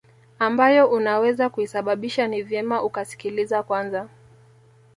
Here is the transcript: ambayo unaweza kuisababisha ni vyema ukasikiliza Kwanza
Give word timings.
ambayo 0.39 0.87
unaweza 0.87 1.49
kuisababisha 1.49 2.27
ni 2.27 2.41
vyema 2.41 2.83
ukasikiliza 2.83 3.63
Kwanza 3.63 4.07